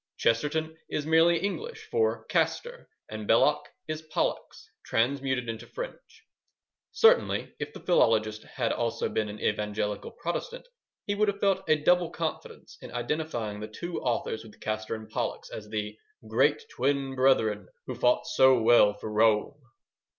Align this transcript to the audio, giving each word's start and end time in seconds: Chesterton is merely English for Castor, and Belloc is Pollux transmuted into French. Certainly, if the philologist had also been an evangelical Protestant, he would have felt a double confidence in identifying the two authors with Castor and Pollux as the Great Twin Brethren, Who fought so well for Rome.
Chesterton 0.17 0.75
is 0.89 1.05
merely 1.05 1.37
English 1.37 1.87
for 1.91 2.25
Castor, 2.25 2.89
and 3.07 3.27
Belloc 3.27 3.69
is 3.87 4.01
Pollux 4.01 4.71
transmuted 4.83 5.47
into 5.47 5.67
French. 5.67 6.25
Certainly, 6.91 7.53
if 7.59 7.71
the 7.71 7.81
philologist 7.81 8.41
had 8.41 8.73
also 8.73 9.07
been 9.09 9.29
an 9.29 9.39
evangelical 9.39 10.09
Protestant, 10.09 10.67
he 11.05 11.13
would 11.13 11.27
have 11.27 11.39
felt 11.39 11.69
a 11.69 11.75
double 11.75 12.09
confidence 12.09 12.79
in 12.81 12.91
identifying 12.91 13.59
the 13.59 13.67
two 13.67 13.99
authors 14.01 14.43
with 14.43 14.59
Castor 14.59 14.95
and 14.95 15.07
Pollux 15.07 15.51
as 15.51 15.69
the 15.69 15.95
Great 16.27 16.63
Twin 16.71 17.13
Brethren, 17.13 17.67
Who 17.85 17.93
fought 17.93 18.25
so 18.25 18.59
well 18.59 18.95
for 18.95 19.11
Rome. 19.11 19.53